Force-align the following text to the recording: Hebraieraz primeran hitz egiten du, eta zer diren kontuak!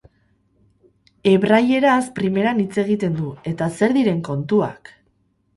Hebraieraz 1.31 1.99
primeran 2.21 2.63
hitz 2.63 2.81
egiten 2.85 3.21
du, 3.21 3.29
eta 3.53 3.71
zer 3.79 3.97
diren 3.99 4.25
kontuak! 4.31 4.95